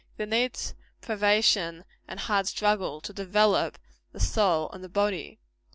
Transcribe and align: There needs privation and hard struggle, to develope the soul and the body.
There 0.17 0.25
needs 0.25 0.73
privation 0.99 1.85
and 2.07 2.19
hard 2.21 2.47
struggle, 2.47 3.01
to 3.01 3.13
develope 3.13 3.77
the 4.13 4.19
soul 4.19 4.71
and 4.71 4.83
the 4.83 4.89
body. 4.89 5.37